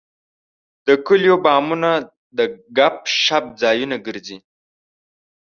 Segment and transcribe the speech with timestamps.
[0.85, 1.89] د کلیو بامونه
[2.37, 2.39] د
[2.77, 4.37] ګپ شپ ځایونه ګرځي.